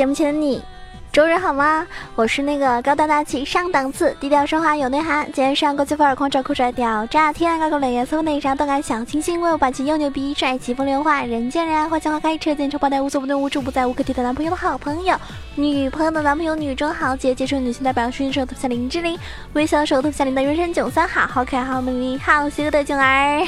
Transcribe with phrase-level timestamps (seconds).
[0.00, 0.62] 节目前的你，
[1.12, 1.86] 周日好吗？
[2.14, 8.66] 我是那个高端大气上档次、低调奢华有内涵、今天上国际范儿、狂拽酷拽屌炸天、高高冷颜色内啥动。
[8.66, 15.14] 感小清新、威武霸气又牛逼、帅气风流话、人见人爱、花见花开、车见车爆胎、无所不能、无处不在、无可替代男朋友的好朋友、
[15.54, 19.18] 女朋友的男朋友、女中豪杰、杰出女性代表、顺手头像林志玲、
[19.52, 23.46] 微笑手头像林的原神九三好好可爱、好美丽、好邪恶的囧儿。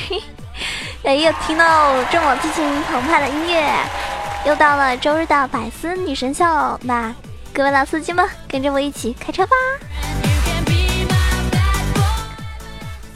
[1.05, 4.12] 哎，又听到这么激情澎湃的音乐。
[4.45, 6.45] 又到了周日的百思女神秀，
[6.82, 7.14] 那
[7.55, 9.52] 各位老司机们跟着我一起开车吧。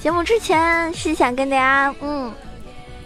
[0.01, 2.33] 节目之前是想跟大家，嗯，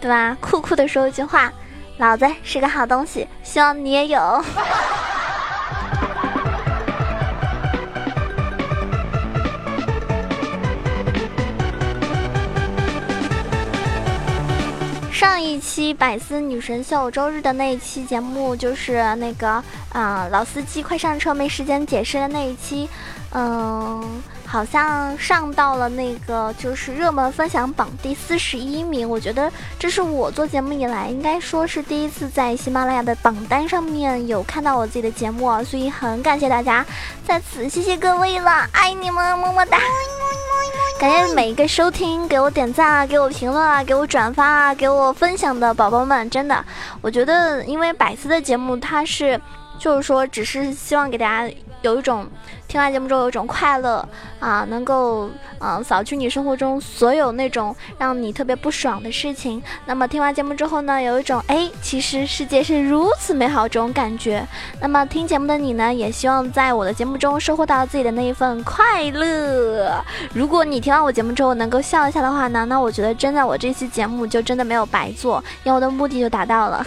[0.03, 0.37] 对吧？
[0.39, 1.51] 酷酷的说一句话，
[1.97, 4.45] 老子是个好东西，希望你也有。
[15.21, 22.89] 上一期百思女神秀周日的那一期节目，就是那个，嗯，老司机快上车没时间解释的那一期，
[23.33, 24.03] 嗯，
[24.47, 29.07] 好像上到了那个就是热门分享榜第四十一名。
[29.07, 36.83] 我觉得这是我做节目以来应该说是第一次在喜马拉雅的榜单上面有看到我自己的节目，所以很感谢大家，
[37.27, 39.77] 在此谢谢各位了，爱你们，么么哒。
[41.01, 46.63] 感谢每一个收听、给我点赞啊、给我评论啊、给我转发啊、给我分享的宝宝们，真的，
[47.01, 49.41] 我觉得因为百思的节目，它是。
[49.79, 51.51] 就是说，只是希望给大家
[51.83, 52.27] 有一种
[52.69, 54.07] 听完节目之后有一种快乐
[54.39, 59.63] 啊，能够嗯扫去你生活中所有那种让你特别不爽的事情。
[59.87, 64.47] 那么听完节目之后呢，有一种哎，其实世界是如此美好这种感觉。
[64.81, 70.05] 那么听节目的你呢，也希望在我的节目中收获到自己的那一份快乐。
[70.33, 76.85] 如果你听完我节目之后能够笑一下的话呢，那我觉得真的我这期节目就真的没有白做，因为我的目的就达到了。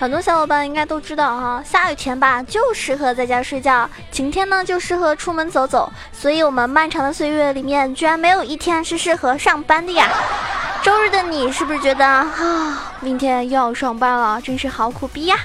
[0.00, 5.92] 很多小伙伴应该都知道哈，下雨天吧就适合在家睡觉，晴天呢就适合出门走走。
[6.10, 10.08] 所以，我们漫长的岁月里面，居然没有一天是适合上班的呀。
[10.82, 15.36] 周日的你是不是觉得啊，明天又要上班了，真是好苦逼呀？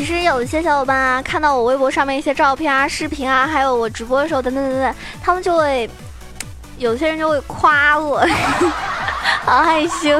[0.00, 5.88] 其实有一些小伙伴啊，看到我微博上面一些照片啊、视频啊，还有我直播的时候等等等等，他们就会，
[6.78, 8.26] 有些人就会夸我，
[9.44, 10.18] 好害羞。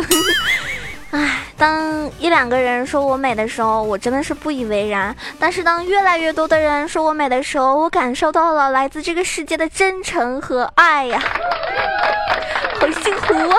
[1.12, 11.22] 唉，当一两个人说我美的时候，我真的是不以为然；但是当越来越多的人说我美的时候，我感受到了来自这个世界的真诚和爱呀，
[12.78, 13.56] 好幸福啊！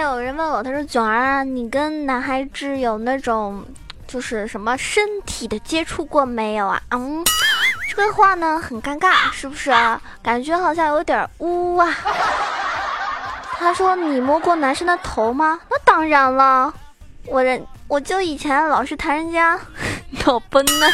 [0.00, 3.64] 有人问我，他说：“囧儿，你跟男孩子有那种，
[4.06, 7.24] 就是什么身体的接触过没有啊？”嗯，
[7.90, 10.00] 这个话呢很尴尬，是不是啊？
[10.22, 11.94] 感觉好像有点污啊。
[13.58, 16.72] 他说：“你摸过男生的头吗？”那当然了，
[17.26, 19.58] 我人我就以前老是弹人家
[20.24, 20.86] 脑崩呢。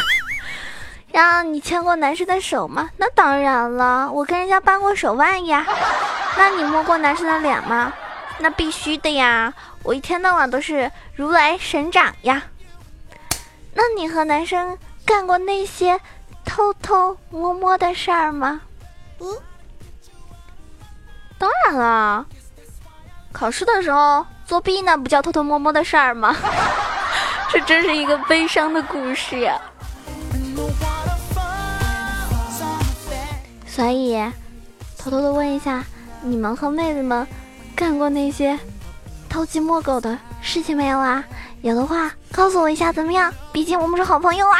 [1.13, 2.89] 然后你牵过男生的手吗？
[2.97, 5.65] 那当然了，我跟人家扳过手腕呀。
[6.37, 7.93] 那你摸过男生的脸吗？
[8.39, 12.43] 那必须的呀，我一天到晚都是如来神掌呀。
[13.73, 15.99] 那你和男生干过那些
[16.45, 18.61] 偷偷摸摸的事儿吗？
[19.21, 19.27] 嗯，
[21.39, 22.27] 当然了，
[23.33, 26.37] 考试的时候作弊那不叫偷偷摸摸的事儿吗？
[27.51, 29.61] 这真是一个悲伤的故事呀。
[33.67, 34.17] 所以，
[34.99, 35.85] 偷偷的问一下，
[36.21, 37.27] 你们和妹子们。
[37.77, 38.59] 干过那些
[39.29, 41.25] 偷鸡摸狗的事情没有啊？
[41.63, 43.33] 有的话告诉我一下怎么样？
[43.53, 44.59] 毕竟我们是好朋友啊。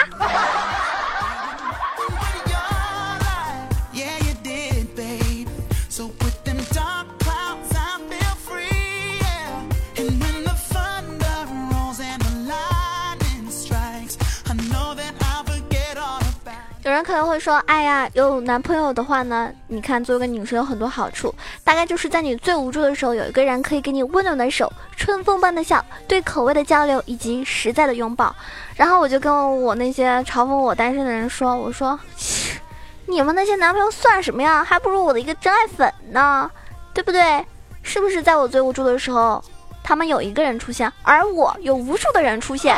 [16.95, 28.35] 人可能会说，哎呀，有男朋友的话呢，你看作为个女生有很多好处，大概就是在你最无助的时候，有一个人可以给你温暖的手、春风般的笑、对口味的交流以及实在的拥抱。
[28.77, 31.99] 然后我就跟我那些嘲讽我单身的人说，我说，
[33.07, 34.65] 你们那些男朋友算什么呀？
[34.65, 36.51] 还不如我的一个真爱粉呢，
[36.93, 37.45] 对不对？
[37.83, 39.43] 是不是在我最无助的时候，
[39.83, 42.77] 他们有一个人出现，而我有无数的人出现，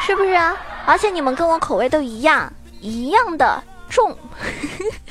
[0.00, 0.56] 是不是啊？
[0.86, 4.16] 而且你们跟我口味都一样，一样的重。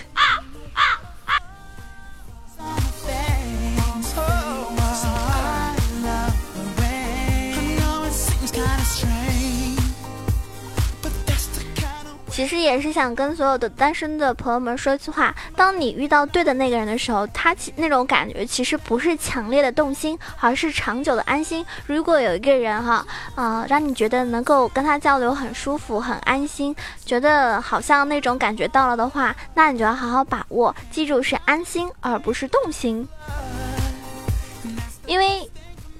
[12.31, 21.63] 其实也是想跟所有的单身的朋友们说一句话：当你遇到对的那个人的时候，他其那种感觉其实不是强烈的动心，而是长久的安心。
[21.85, 23.05] 如果有一个人哈，
[23.35, 26.73] 啊，让你觉得能够跟他交流很舒服、很安心，
[27.05, 33.05] 觉得好像那种感觉到了的话，那你就要好好把握，记住是安心而不是动心，
[35.05, 35.50] 因为。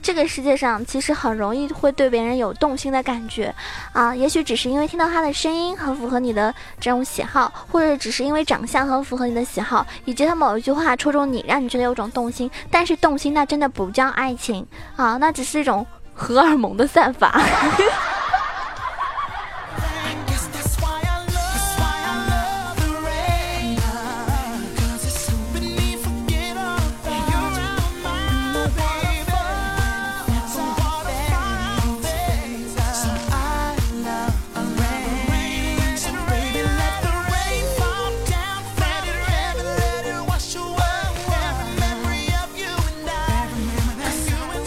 [0.02, 3.54] 这个世界上其实很容易会对别人有动心的感觉，
[3.94, 12.50] 啊，也许只是因为听到他的声音很符合你的这种喜好，或者只是因为长相很符合你的喜好，以及他某一句话戳中你，让你觉得有种动心。
[12.70, 14.66] 但是动心那真的不叫爱情
[14.96, 17.40] 啊，那只是一种荷尔蒙的散发。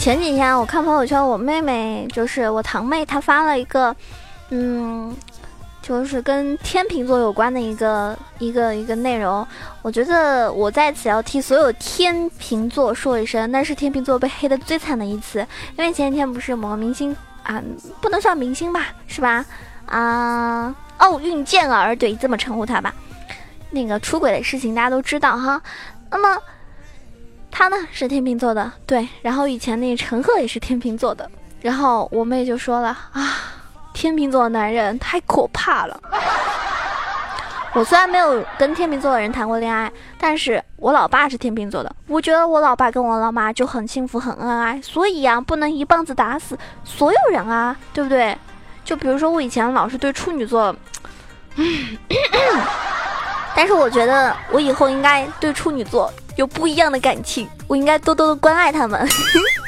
[0.05, 3.97] 前几天我看朋友圈，我妹妹就是我堂妹，她发了一个，
[4.51, 5.17] 嗯，
[5.81, 9.49] 就是跟天秤座有关的一个一个一个内容。
[9.81, 15.39] 我觉得我在此要替所有天秤座说一声，那是天秤座被黑的最惨的一次。
[15.79, 17.63] 因为前几天不是某个明星啊，
[18.03, 19.43] 不能算明星吧，是吧？
[19.87, 22.93] 啊，奥运健儿，对，这么称呼他吧。
[23.71, 25.63] 那个出轨的事情大家都知道哈。
[26.11, 26.39] 那么。
[27.57, 31.31] 他呢是天秤座的，对，然后以前那陈赫也是天秤座的，
[31.61, 33.39] 然后我妹就说了啊，
[33.93, 35.97] 天秤座的男人太可怕了。
[37.73, 48.37] 我虽然没有跟天秤座的人谈过恋爱，但是我老爸是天秤座的，我觉得我老爸跟我老妈就很幸福很恩爱，所以呀，不能一棒子打死所有人啊，对不对？
[48.85, 50.75] 就比如说我以前老是对处女座，
[53.55, 56.13] 但是我觉得我以后应该对处女座。
[56.37, 59.07] 有不一样的感情，我应该多多的关爱他们。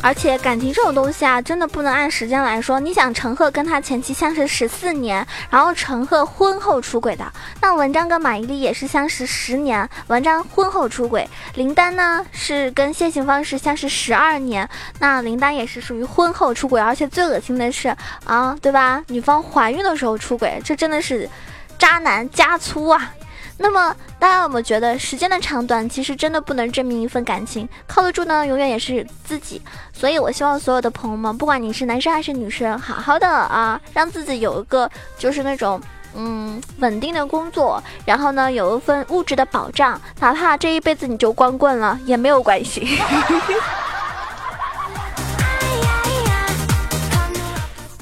[0.00, 2.78] 而且感情这种东西啊，真的不能按时间来说。
[2.78, 7.30] 你想，陈赫跟他前妻相识十四年，然后陈赫婚后出轨的，
[7.60, 11.28] 那文章跟马伊琍也是相识十年，文章婚后出轨。
[11.54, 14.68] 林丹呢是跟谢杏芳是相识十二年，
[15.00, 16.80] 那林丹也是属于婚后出轨。
[16.80, 17.94] 而且最恶心的是
[18.24, 19.02] 啊，对吧？
[19.08, 21.28] 女方怀孕的时候出轨，这真的是
[21.76, 23.12] 渣男加粗啊！
[23.60, 27.68] 那么大家有没有觉得时间的长短其实真的不能证明一份感情？
[27.88, 29.60] 靠得住呢，永远也是自己。
[29.92, 34.88] 所以我希望所有的朋友们，不管你是男生还是女生，好好的啊，让自己有一个
[35.18, 35.80] 就是那种
[36.14, 42.86] 嗯稳定的工作，然后呢有一份物质的保障，哪怕这一辈子你就光棍了也没有关系。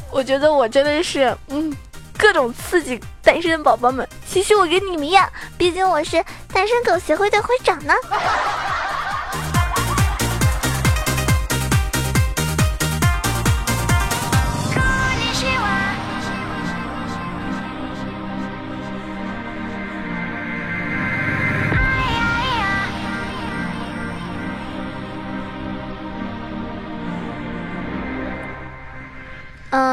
[0.12, 1.75] 我觉得我真的是嗯。
[2.18, 7.94] 各种刺激单身宝宝们，其实我跟你们一样，毕竟我是单身狗协会的会长呢。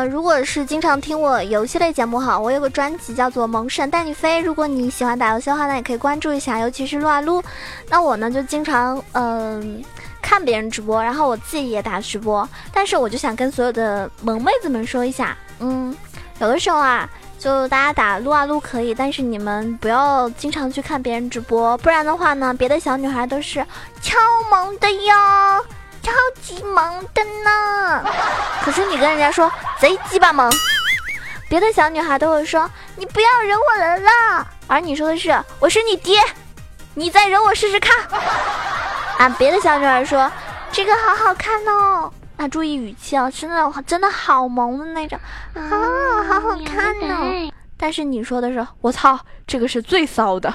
[0.05, 4.41] 如果是经常听我游戏类节目哈，我有个专辑叫做《萌神带你飞》。
[4.43, 7.43] 如果你喜欢打游戏的话，那也可以关注一下，尤其是撸啊撸。
[7.89, 9.83] 那我呢，就经常嗯
[10.21, 12.47] 看别人直播，然后我自己也打直播。
[12.73, 15.95] 但是我就想跟所有的萌妹子们说一下，嗯，
[16.39, 23.65] 有的时候啊，就大家打撸啊撸可以，但是你们不要经常去看别人直播，不然的话呢，别的小女孩都是
[24.01, 24.17] 超
[24.49, 25.13] 萌的哟。
[26.03, 28.03] 超级萌的呢，
[28.61, 30.51] 可是你跟人家说贼鸡巴萌，
[31.49, 33.97] 别的小女孩都会说你不要惹我了。
[33.99, 36.21] 啦，而你说的是我是你爹，
[36.93, 37.91] 你再惹我试试看。
[39.17, 40.29] 啊，别的小女孩说
[40.71, 45.17] 这个好好看哦，那注意语气哦，真的真的好萌的那种。
[45.53, 47.49] 啊，好好看哦。
[47.77, 49.17] 但是你说的是我操，
[49.47, 50.53] 这个是最骚的。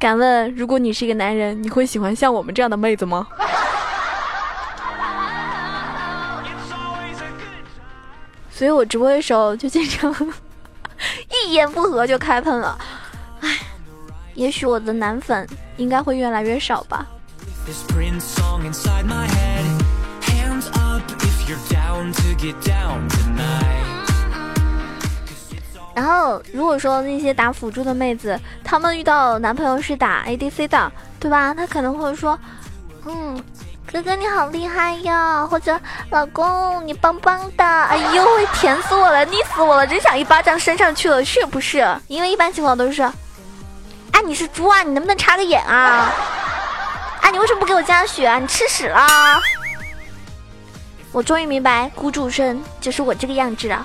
[0.00, 3.28] 敢问，如果你是一个男人，你会喜欢像我们这样的妹子吗？
[8.50, 10.10] 所以我直播的时候就经常
[11.44, 12.78] 一言不合就开喷了。
[13.40, 13.58] 唉，
[14.32, 17.06] 也许我的男粉应该会越来越少吧。
[25.94, 31.52] 然后，如果说那些打辅助的妹子，她们遇到男朋友是打 ADC 的，对吧？
[31.52, 32.38] 她可能会说，
[33.04, 33.42] 嗯，
[33.92, 35.78] 哥哥你好厉害呀，或者
[36.10, 41.84] 老公你棒棒的，哎呦喂，甜死我了，腻死我了，真想一巴掌扇上去了，是不是？
[42.06, 43.02] 因为一般情况都是，
[44.12, 46.12] 哎，你是猪啊，你能不能插个眼啊？
[47.20, 48.38] 哎，你为什么不给我加血啊？
[48.38, 49.40] 你吃屎啦！
[51.12, 53.84] 我终于明白，孤注生就是我这个样子了。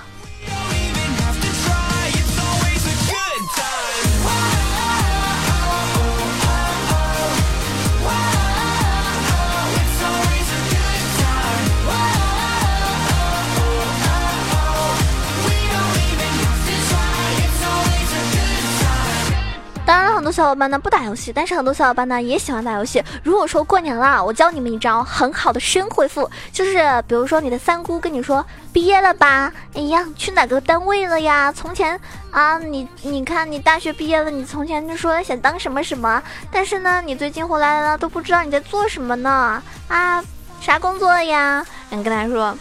[20.35, 23.01] 小伙伴呢不打游戏，但是很多小伙伴呢也喜欢打游戏。
[23.23, 31.53] 如果说过年了，我教你们一招很好的深回复，就是比如说你的三姑跟你说毕业了吧，哎呀，去哪个单位了呀？
[31.53, 31.97] 从前
[32.31, 39.63] 啊，你你看你大学毕业了，你从前就说想当什么什么，但是呢，你最近回来了都不知道你在做什么呢？
[39.87, 40.21] 啊，
[40.59, 41.65] 啥工作呀？
[41.89, 42.57] 你跟他说，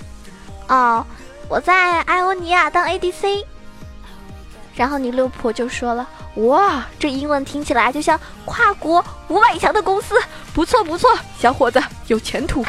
[0.69, 1.05] 哦，
[1.49, 3.45] 我在艾欧尼亚当 ADC。
[4.77, 6.09] 然后你六婆就说了。
[6.37, 10.17] 哇，这英文听起来就像跨国五百强的公司，
[10.53, 12.65] 不错不错，小伙子有前途。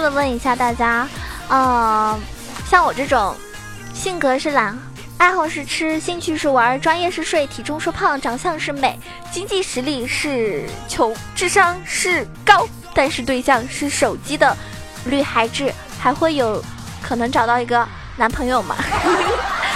[0.00, 1.08] 的问一下大家，
[1.48, 2.18] 呃，
[2.68, 3.34] 像我这种
[3.94, 4.76] 性格是懒，
[5.18, 8.98] 爱好是吃，兴趣是玩，专业是睡，体重是胖，长相是美，
[9.30, 14.56] 经济实力是穷，智商是高，但是对象是手机的
[15.04, 16.62] 女孩子，还会有
[17.02, 17.86] 可能找到一个
[18.16, 18.76] 男朋友吗？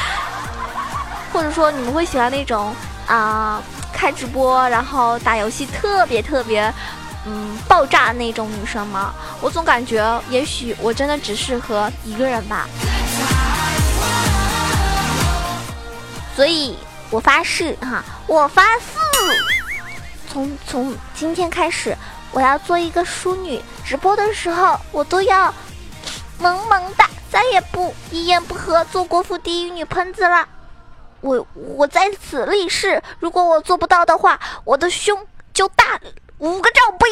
[1.33, 2.75] 或者说你们会喜欢那种
[3.07, 3.63] 啊
[3.93, 6.73] 开直播然后打游戏特别特别。
[7.27, 9.15] 嗯，爆炸那种女生吗？
[9.41, 12.67] 我总感觉，也许我真的只适合一个人吧。
[16.35, 16.79] 所以
[17.11, 18.97] 我发誓哈，我发誓，
[20.33, 21.95] 从从今天开始，
[22.31, 25.53] 我要做一个淑女，直播的时候我都要
[26.39, 30.49] 萌萌哒，再也不一言不合做国服第一女喷子了。
[31.21, 31.47] 我
[31.77, 36.01] 我在此立誓，如果我做不到的话，我的胸就大。
[36.41, 37.07] 五个罩杯，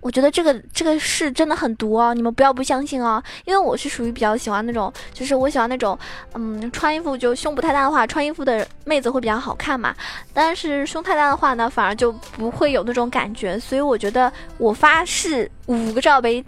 [0.00, 2.14] 我觉得这个这个事真的很毒啊！
[2.14, 3.20] 你们不要不相信哦！
[3.44, 5.98] 因为我是属于比较喜欢那种，就是我喜欢那种，
[6.34, 9.92] 嗯，穿衣服就胸不太大的话，穿衣服的妹子会比较好看嘛。
[10.32, 13.58] 但是胸太大的话呢，反而就不会有那种感觉。
[13.58, 16.44] 所以我觉得我发誓五个罩杯，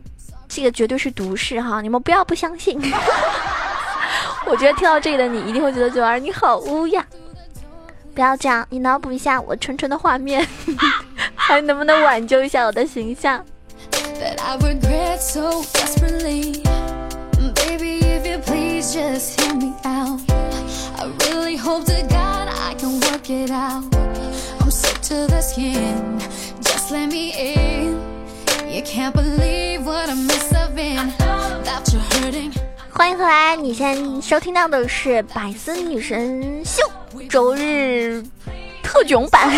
[0.48, 1.80] 这个绝对是毒誓哈！
[1.80, 2.80] 你们不要不相信。
[4.46, 7.04] 我觉得听到这里的你一定会觉得九儿你好污呀。
[8.14, 10.46] 不要这样，你脑补一下我纯纯的画面，
[11.34, 13.44] 还能不能挽救一下我的形象？
[32.94, 36.82] 欢迎回来，你现在收听到的是《百思女神秀》
[37.28, 38.22] 周日
[38.82, 39.50] 特囧版。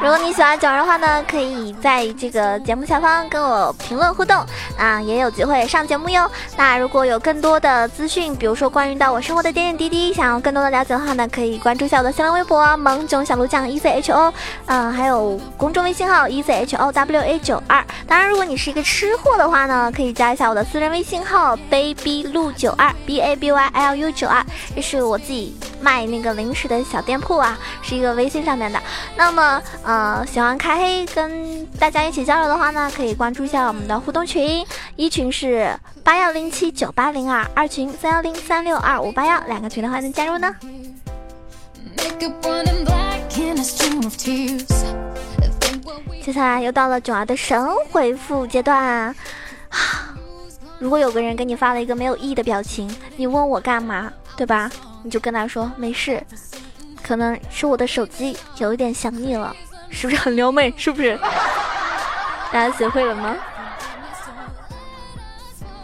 [0.00, 4.36] 如果你喜欢九儿的话呢，可以在这个节目下方跟我评论互动
[4.78, 6.30] 啊，也有机会上节目哟。
[6.56, 14.32] 那如果有更多的资讯，比如说关于到我生活的点点滴滴，想要更多的了解的话呢，可以关注一下我的新浪微博萌囧小鹿酱 E C H O，
[14.66, 17.84] 嗯，还有公众微信号 E C H O W A 九二。
[18.06, 28.80] 当然，如果你是一个吃货的话呢，可以加一下我的私人微信号 baby 鹿九二 B A B Y L U 九二，这是我自己卖那个零食的小店铺啊，是一个微信上面的。
[29.16, 34.62] 那么，呃，喜欢开黑跟大家一起交流的话呢，可以关注一下我们的互动群，
[34.96, 40.54] 一群是八幺零七九八零二，二群三幺零三六二五八幺，两个群的话能加入呢。
[46.22, 47.58] 接下来又到了囧儿的神
[47.90, 49.16] 回复阶段。
[50.78, 54.70] 如果有个人给你发了一个没有意义的表情，你问我干嘛，对吧？
[55.02, 56.22] 你就跟他说没事，
[57.02, 59.56] 可能是我的手机有一点想你了，
[59.90, 60.72] 是不是很撩妹？
[60.76, 61.18] 是不是？
[62.52, 63.34] 大家学会了吗？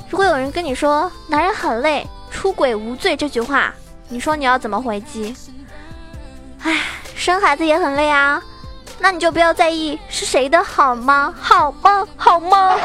[0.08, 3.72] 如果有人跟你说男人很累，出轨无罪这句话，
[4.08, 5.34] 你说你要怎么回击？
[6.62, 6.80] 唉，
[7.16, 8.40] 生孩子也很累啊，
[8.98, 11.34] 那你就不要在意是谁的好吗？
[11.40, 12.06] 好吗？
[12.16, 12.76] 好吗？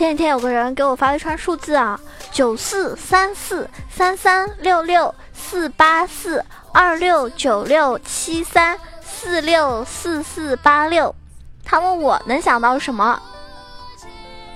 [0.00, 2.00] 前几天有个人给我发了一串数字啊，
[2.32, 6.42] 九四三四三三六六四八四
[6.72, 11.14] 二六九六七三四六四四八六，
[11.62, 13.20] 他问我能想到什么？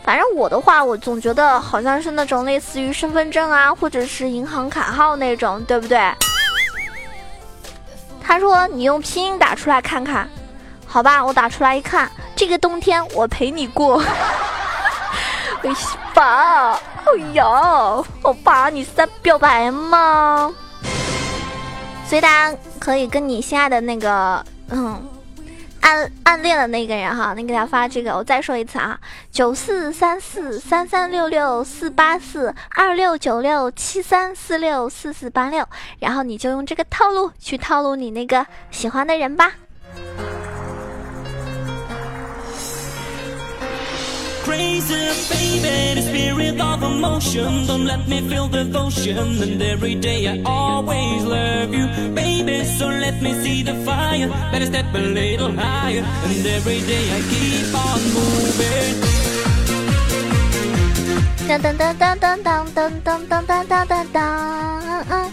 [0.03, 6.11] 反正我的话，我总觉得好像是那种类似于身份证啊，或者是银行卡号那种，对不对？
[8.23, 10.27] 他说你用拼音打出来看看，
[10.87, 14.03] 好吧，我打出来一看，这个冬天我陪你过。
[16.15, 17.45] 爸，哎呀，
[18.23, 20.53] 我爸，你是在表白吗？
[22.07, 25.03] 所以大家可以跟你心爱的那个，嗯，
[25.81, 28.99] 暗暗恋的那个人哈，你给他发这个，我再说一次啊，
[29.33, 35.67] 九四三四三三六六四八四二六九六七三四六四四八六，
[35.99, 39.53] 然后你就用这个套路去套路你那个喜欢的人吧。
[44.54, 47.66] crazy, baby, the spirit of emotion.
[47.68, 49.42] Don't let me feel devotion.
[49.42, 52.64] And every day I always love you, baby.
[52.66, 54.30] So let me see the fire.
[54.52, 56.04] Better step a little higher.
[56.26, 58.96] And every day I keep on moving.
[61.48, 65.32] Dun dun dun dun dun dun dun dun dun dun dun dun dun.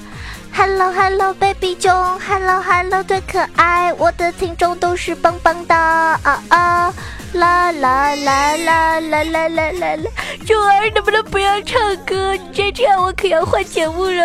[0.57, 6.95] Hello Hello Baby 囧，Hello Hello 最可爱，我的听众都是棒棒的啊啊！
[7.34, 10.04] 啦啦啦啦啦啦啦啦啦！
[10.46, 12.38] 九儿能不能不要唱歌？
[12.54, 14.24] 再这样我可要换节目了。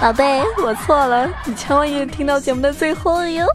[0.00, 3.46] 宝贝，我错了，你千万要听到节目的最后哟。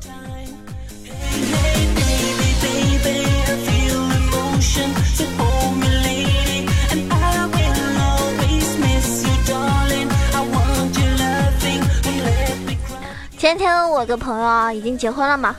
[13.37, 15.55] 前天我个朋友啊，已经结婚了嘛。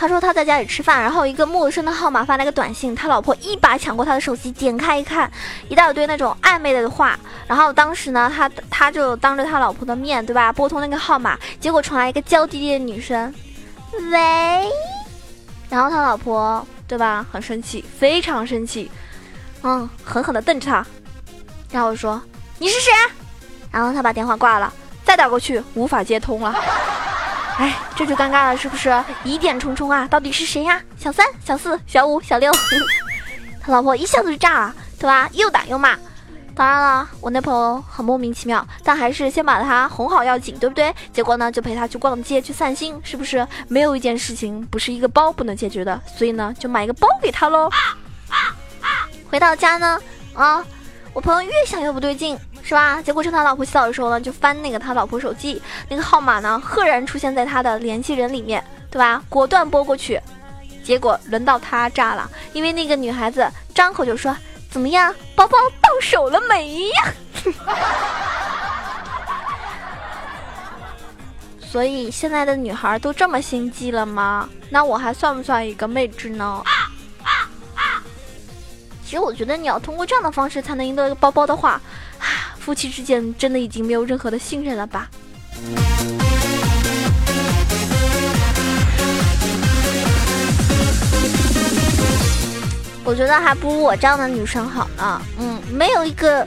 [0.00, 5.30] 他说他在家里吃饭，然后一个陌生的号码发了个短信，他老婆一把抢过他的手机，点开一看，
[5.68, 7.18] 一大堆那种暧昧的话。
[7.46, 13.30] 然后当时呢，他他就当着他老婆的面对吧，拨通那个号码，结果传来一个娇滴滴的女声，
[14.10, 14.70] 喂。
[15.68, 18.90] 然后他老婆对吧，很生气，非常生气，
[19.60, 20.86] 嗯，狠狠的瞪着他，
[21.70, 22.18] 然后说
[22.58, 22.90] 你是谁？
[23.70, 24.72] 然后他把电话挂了，
[25.04, 26.54] 再打过去无法接通了。
[27.60, 28.90] 哎，这就尴尬了，是不是？
[29.22, 30.08] 疑点重重啊！
[30.10, 30.80] 到底是谁呀？
[30.98, 32.50] 小三、小四、小五、小六，
[33.60, 35.28] 他老婆一下子就炸了，对吧？
[35.34, 35.94] 又打又骂。
[36.54, 40.94] 当然了，我那朋友很莫名其妙，但还是先把他哄好要紧，对不对？
[41.12, 43.46] 结果呢，就陪他去逛街，去散心，是不是？
[43.68, 47.68] 没有一件事情不是一个包不能解决的，所以呢，就买一个包给他喽。
[49.30, 50.00] 回到家呢，
[50.32, 50.64] 啊，
[51.12, 52.38] 我朋友越想越不对劲。
[52.62, 53.00] 是吧？
[53.02, 59.22] 结果趁他老婆洗澡的时候呢，就翻那个他老婆手机，那个号码呢，赫然出现在他的联系人里面，对吧？
[59.28, 60.20] 果断拨过去，
[60.84, 64.36] 结果轮到他炸了，因为那个女孩子张口就说
[64.70, 67.12] ：“怎么样，包包到手了没呀？”
[71.60, 74.48] 所以现在的女孩都这么心机了吗？
[74.70, 76.62] 那我还算不算一个妹纸呢？
[79.04, 81.80] 其实我觉得你要通过这样的方式才能赢得一个包包的话。
[82.60, 85.08] 夫妻之间真的已经没有任何的信任了吧？
[93.02, 95.20] 我觉得还不如我这样的女生好呢。
[95.40, 96.46] 嗯，没有一个，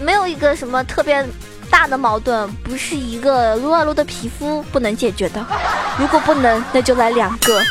[0.00, 1.24] 没有一个什么特别
[1.70, 5.46] 大的矛盾，不是一个撸啊撸的皮肤不能解决的。
[5.98, 7.62] 如果不能，那就来两个。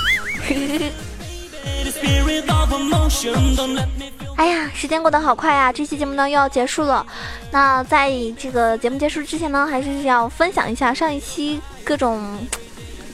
[4.37, 5.71] 哎呀，时间过得好快呀！
[5.71, 7.05] 这期节目呢又要结束了。
[7.51, 12.39] 那在这个节目结束之前呢，还是要分享一下上一期各种，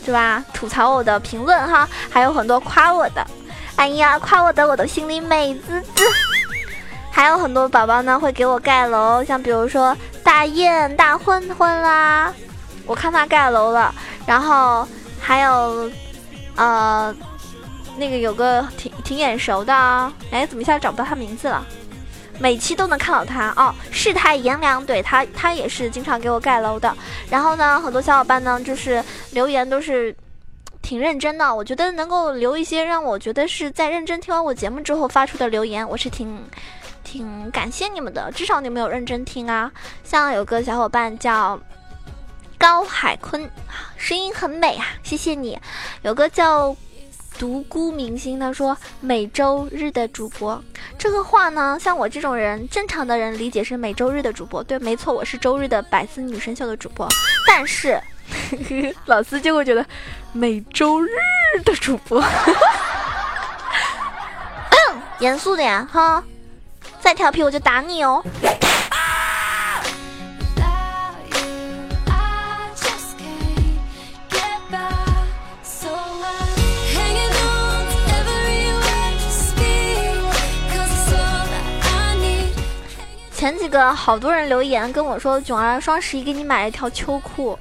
[0.06, 0.44] 对吧？
[0.54, 3.26] 吐槽我的评论哈，还有很多夸我的。
[3.76, 6.04] 哎呀，夸我的我都心里美滋滋。
[7.12, 12.32] 还有很多宝宝呢会给我盖楼，像比如说大雁、大混混啦，
[12.86, 13.94] 我看他盖楼了。
[14.28, 14.88] 然后
[15.20, 15.90] 还有，
[16.56, 17.16] 呃。
[17.98, 21.66] 那个有个挺挺眼熟的啊，哎，怎么一下找不到他名字了？
[22.38, 26.94] 每期都能看到他哦，世态炎凉，对他，他也是经常给我盖楼的。
[27.30, 30.14] 然后呢，很多小伙伴呢，就是留言都是
[30.82, 31.56] 挺认真的。
[31.56, 36.38] 我觉得能够留一些让我觉得是在认真听完我节目之后发出的留言，我是挺
[37.06, 38.30] 挺感谢你们的。
[38.34, 39.72] 至少你们有认真听啊。
[40.04, 41.58] 像有个小伙伴叫
[42.58, 43.50] 高海坤，
[43.96, 45.58] 声音很美啊，谢谢你。
[46.02, 46.76] 有个叫。
[47.38, 50.64] 独孤明星他说每周日的主播，
[50.98, 57.08] 这个话呢，像我这种人，正常的人理解是每周日的主播，对，没错，我是周日的百思女神秀的主播。
[57.48, 58.02] 但是
[59.06, 59.86] 老司就会觉得
[60.32, 61.10] 每周日
[61.64, 62.22] 的主播，
[64.70, 66.24] 嗯严肃点哈，
[67.00, 68.24] 再调皮我就打你哦。
[83.46, 87.56] 前几个好多人留言跟我说，囧儿双十一给你买了一条秋裤。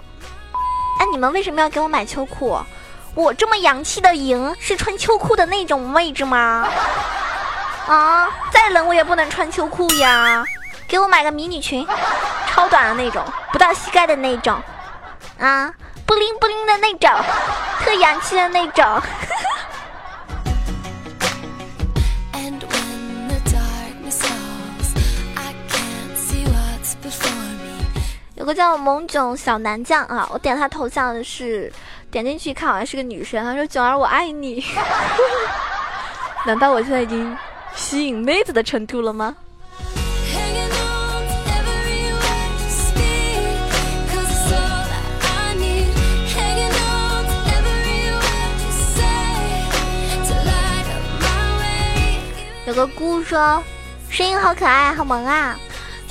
[0.98, 2.58] 哎，你们为什么要给我买秋裤？
[3.14, 6.66] 我这么洋气的赢是穿秋裤的那种位置吗？
[7.86, 10.42] 啊，再冷我也不能穿秋裤呀！
[10.88, 11.86] 给我买个迷你裙，
[12.46, 14.58] 超短的那种，不到膝盖的那种，
[15.38, 15.70] 啊，
[16.06, 17.10] 不灵不灵的那种，
[17.80, 19.02] 特洋气的那种。
[28.44, 31.72] 有个叫萌囧小男将啊，我点他头像的是，
[32.10, 34.62] 点进去一看好像是个女生，他说囧儿我爱你，
[36.44, 37.34] 难道我现在已经
[37.74, 39.34] 吸引妹子的程度了吗？
[52.66, 53.64] 有个姑说，
[54.10, 55.58] 声音好可爱，好萌啊。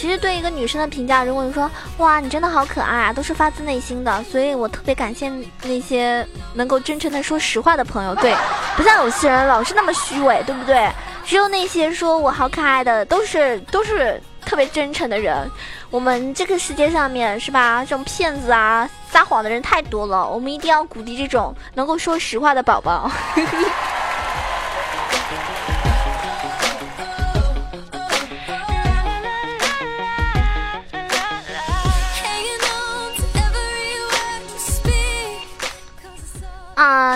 [0.03, 8.13] 其实对一个女生的评价，如果你说哇，你真的好可爱啊，都是发自内心的，所以我特别感谢那些能够真诚的说实话的朋友。
[8.15, 8.35] 对，
[8.75, 10.91] 不像有些人老是那么虚伪，对不对？
[11.23, 15.49] 只有那些说我好可爱的，都是都是特别真诚的人。
[15.89, 23.09] 我们这个世界上面是吧，这种骗子啊、撒谎的人太多了，我们一定要鼓励这种能够说实话的宝宝。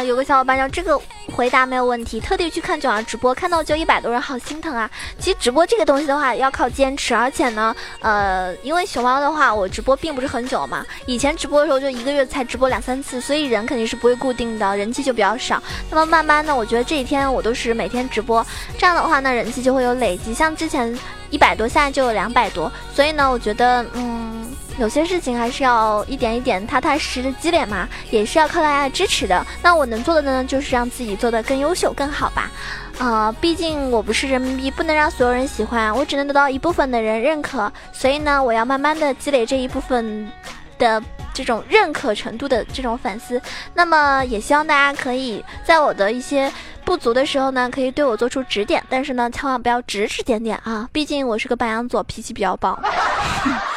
[0.04, 1.00] 有个小伙伴叫这个
[1.34, 4.90] 回答没有问题，特地去看九儿直播，看到就一百多人，好心疼啊！
[5.20, 15.62] 其实直播这个东西的话，要靠坚持，而且呢，呃，因为熊猫的话，我直播并不是很久嘛，以前直播的时候就一个月才直播两三次，所以人肯定是不会固定的，人气就比较少。
[15.90, 18.46] 那么慢慢的，我觉得这几天我都是每天直播，
[18.78, 20.98] 这样的话呢，人气就会有累积，像之前
[21.30, 24.48] 一百多，现在就有两百多，所以呢，我觉得，嗯。
[24.78, 29.46] 有些事情还是要一点一点踏踏实实的积累嘛，也是要靠大家的支持的。
[29.62, 32.52] 那我能做的呢，就是让自己做的更优秀、更好吧。
[33.00, 37.72] 啊，毕竟我不是人民币，不能让所有人喜欢，我只能得到一部分的人认可。
[37.92, 40.32] 所以呢，我要慢慢的积累这一部分
[40.78, 41.02] 的
[41.34, 43.42] 这种认可程度的这种粉丝。
[43.74, 46.52] 那么也希望大家可以在我的一些
[46.86, 52.80] 不足的时候呢，可以对我做出指点，但是呢，千万不要指指点点啊，毕竟我是个白羊座，脾气比较暴。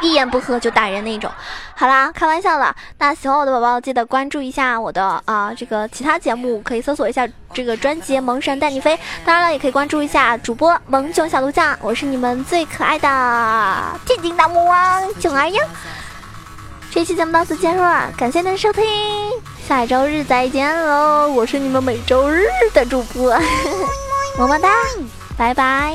[0.00, 1.30] 一言不合就打人那种，
[1.74, 2.74] 好啦，开玩笑了。
[2.98, 8.94] 那喜欢我的宝宝，记得关注一下我的啊，这个其他节目可以搜索一下这个专辑《萌神带你飞》。
[9.24, 15.62] 当然了，也可以关注一下主播萌囧小鹿酱，我是你们最可爱的天津大魔王囧儿呀。
[16.90, 18.82] 这期节目到此结束了，感谢您的收听，
[19.66, 21.28] 下周日再见喽！
[21.28, 23.38] 我是你们每周日的主播，
[24.38, 24.70] 么么哒，
[25.36, 25.94] 拜拜。